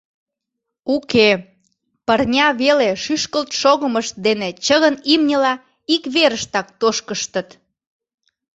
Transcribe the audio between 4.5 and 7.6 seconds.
чыгын имньыла ик верыштак тошкыштыт.